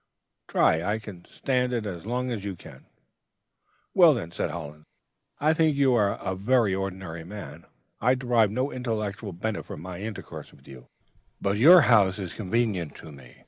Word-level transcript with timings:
Try! 0.47 0.81
I 0.81 0.97
can 0.97 1.25
stand 1.25 1.73
it 1.73 1.85
as 1.85 2.07
long 2.07 2.31
as 2.31 2.43
you 2.43 2.55
can.' 2.55 2.87
"'Well, 3.93 4.15
then,' 4.15 4.31
said 4.31 4.49
Hollins, 4.49 4.87
'I 5.39 5.53
think 5.53 5.77
you 5.77 5.93
are 5.93 6.13
a 6.17 6.33
very 6.33 6.73
ordinary 6.73 7.23
man. 7.23 7.65
I 8.01 8.15
derive 8.15 8.49
no 8.49 8.71
intellectual 8.71 9.31
benefit 9.31 9.67
from 9.67 9.81
my 9.83 9.99
intercourse 9.99 10.51
with 10.55 10.67
you, 10.67 10.87
but 11.39 11.57
your 11.57 11.81
house 11.81 12.17
is 12.17 12.33
convenient 12.33 12.95
to 12.95 13.11
me. 13.11 13.37